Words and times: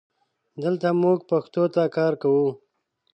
دلته 0.63 0.87
مونږ 1.01 1.19
پښتو 1.29 1.63
ته 1.73 1.83
کار 1.97 2.13
کوو 2.21 2.47